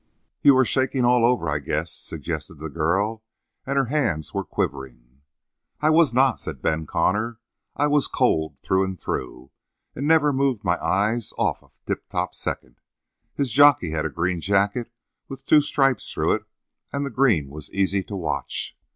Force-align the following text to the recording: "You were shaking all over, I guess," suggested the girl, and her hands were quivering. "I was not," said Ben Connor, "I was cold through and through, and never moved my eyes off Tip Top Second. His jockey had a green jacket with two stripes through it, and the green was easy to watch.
"You 0.41 0.55
were 0.55 0.65
shaking 0.65 1.05
all 1.05 1.23
over, 1.23 1.47
I 1.47 1.59
guess," 1.59 1.91
suggested 1.91 2.55
the 2.55 2.69
girl, 2.71 3.23
and 3.67 3.77
her 3.77 3.85
hands 3.85 4.33
were 4.33 4.43
quivering. 4.43 5.21
"I 5.79 5.91
was 5.91 6.11
not," 6.11 6.39
said 6.39 6.59
Ben 6.63 6.87
Connor, 6.87 7.39
"I 7.75 7.85
was 7.85 8.07
cold 8.07 8.57
through 8.61 8.83
and 8.83 8.99
through, 8.99 9.51
and 9.93 10.07
never 10.07 10.33
moved 10.33 10.63
my 10.63 10.83
eyes 10.83 11.33
off 11.37 11.71
Tip 11.85 12.09
Top 12.09 12.33
Second. 12.33 12.77
His 13.35 13.51
jockey 13.51 13.91
had 13.91 14.05
a 14.07 14.09
green 14.09 14.41
jacket 14.41 14.91
with 15.27 15.45
two 15.45 15.61
stripes 15.61 16.11
through 16.11 16.33
it, 16.33 16.45
and 16.91 17.05
the 17.05 17.11
green 17.11 17.49
was 17.49 17.69
easy 17.71 18.01
to 18.05 18.15
watch. 18.15 18.75